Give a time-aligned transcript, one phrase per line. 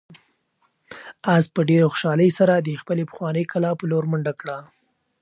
[1.35, 4.57] آس په ډېرې خوشحالۍ سره د خپلې پخوانۍ کلا په لور منډه کړه.